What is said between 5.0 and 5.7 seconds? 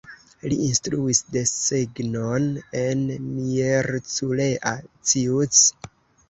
Ciuc.